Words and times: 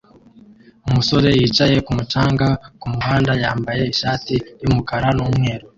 umusore 0.87 1.29
yicaye 1.39 1.75
kumu 1.85 2.03
canga 2.11 2.47
kumuhanda 2.81 3.31
yambaye 3.43 3.81
ishati 3.93 4.35
yumukara 4.61 5.07
numweru 5.17 5.65